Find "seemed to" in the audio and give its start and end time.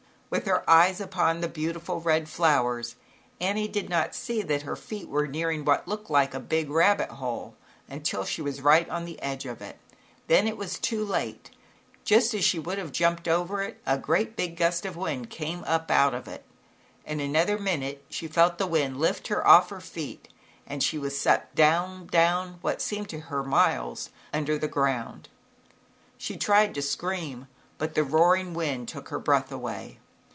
22.81-23.19